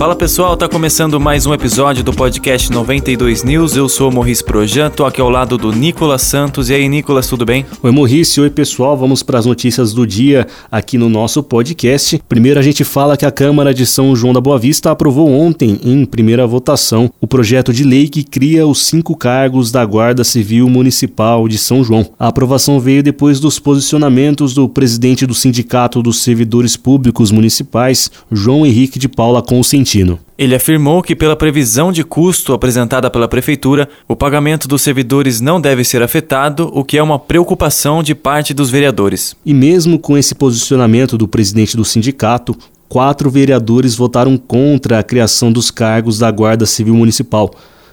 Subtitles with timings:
[0.00, 3.76] Fala pessoal, tá começando mais um episódio do podcast 92 News.
[3.76, 6.70] Eu sou o Morris Projan, tô aqui ao lado do Nicolas Santos.
[6.70, 7.66] E aí, Nicolas, tudo bem?
[7.82, 8.38] Oi, Morris.
[8.38, 8.96] Oi, pessoal.
[8.96, 12.18] Vamos para as notícias do dia aqui no nosso podcast.
[12.26, 15.78] Primeiro, a gente fala que a Câmara de São João da Boa Vista aprovou ontem,
[15.84, 20.66] em primeira votação, o projeto de lei que cria os cinco cargos da Guarda Civil
[20.70, 22.08] Municipal de São João.
[22.18, 28.64] A aprovação veio depois dos posicionamentos do presidente do Sindicato dos Servidores Públicos Municipais, João
[28.64, 29.89] Henrique de Paula Consentino.
[30.38, 35.60] Ele afirmou que, pela previsão de custo apresentada pela Prefeitura, o pagamento dos servidores não
[35.60, 39.36] deve ser afetado, o que é uma preocupação de parte dos vereadores.
[39.44, 42.56] E mesmo com esse posicionamento do presidente do sindicato,
[42.88, 47.50] quatro vereadores votaram contra a criação dos cargos da Guarda Civil Municipal.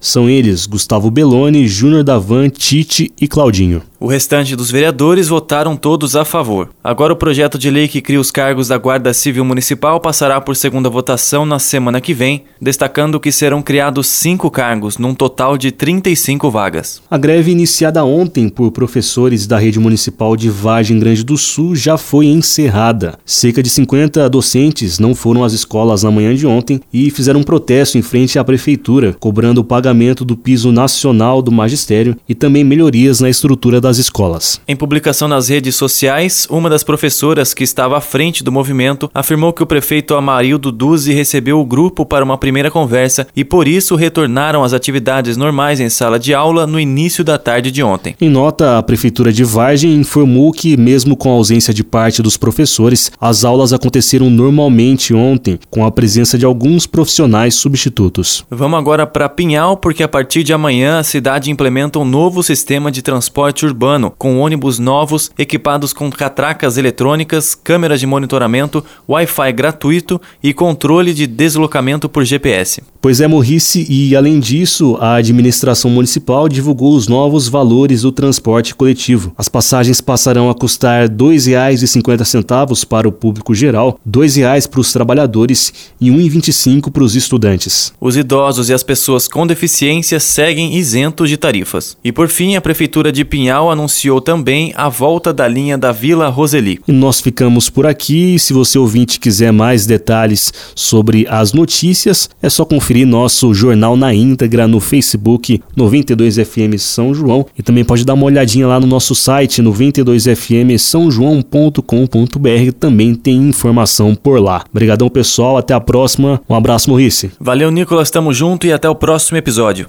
[0.00, 3.82] São eles Gustavo Belloni, Júnior Davan, Tite e Claudinho.
[4.02, 6.70] O restante dos vereadores votaram todos a favor.
[6.82, 10.56] Agora, o projeto de lei que cria os cargos da Guarda Civil Municipal passará por
[10.56, 15.70] segunda votação na semana que vem, destacando que serão criados cinco cargos, num total de
[15.70, 17.02] 35 vagas.
[17.10, 21.98] A greve iniciada ontem por professores da rede municipal de Vargem Grande do Sul já
[21.98, 23.18] foi encerrada.
[23.26, 27.44] Cerca de 50 docentes não foram às escolas na manhã de ontem e fizeram um
[27.44, 32.64] protesto em frente à prefeitura, cobrando o pagamento do piso nacional do magistério e também
[32.64, 34.60] melhorias na estrutura da das escolas.
[34.68, 39.52] Em publicação nas redes sociais, uma das professoras que estava à frente do movimento afirmou
[39.52, 43.96] que o prefeito Amarildo Duzi recebeu o grupo para uma primeira conversa e por isso
[43.96, 48.14] retornaram às atividades normais em sala de aula no início da tarde de ontem.
[48.20, 52.36] Em nota, a prefeitura de Vargem informou que, mesmo com a ausência de parte dos
[52.36, 58.44] professores, as aulas aconteceram normalmente ontem, com a presença de alguns profissionais substitutos.
[58.48, 62.92] Vamos agora para Pinhal, porque a partir de amanhã a cidade implementa um novo sistema
[62.92, 69.52] de transporte urbano urbano, com ônibus novos equipados com catracas eletrônicas, câmeras de monitoramento, Wi-Fi
[69.52, 72.82] gratuito e controle de deslocamento por GPS.
[73.00, 78.74] Pois é, Morrice, e além disso, a administração municipal divulgou os novos valores do transporte
[78.74, 79.32] coletivo.
[79.38, 84.92] As passagens passarão a custar R$ 2,50 para o público geral, R$ 2,00 para os
[84.92, 87.94] trabalhadores e R$ 1,25 para os estudantes.
[87.98, 91.96] Os idosos e as pessoas com deficiência seguem isentos de tarifas.
[92.04, 96.28] E por fim, a Prefeitura de Pinhal anunciou também a volta da linha da Vila
[96.28, 96.80] Roseli.
[96.86, 98.38] E nós ficamos por aqui.
[98.38, 104.12] Se você ouvinte quiser mais detalhes sobre as notícias, é só conferir nosso jornal na
[104.14, 109.14] íntegra no Facebook 92FM São João e também pode dar uma olhadinha lá no nosso
[109.14, 114.64] site 92FM São João.com.br, também tem informação por lá.
[114.70, 116.40] Obrigadão pessoal, até a próxima.
[116.48, 117.30] Um abraço, Maurice.
[117.40, 119.88] Valeu, Nicolas, tamo junto e até o próximo episódio.